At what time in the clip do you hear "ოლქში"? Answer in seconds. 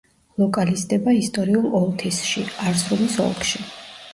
3.27-3.63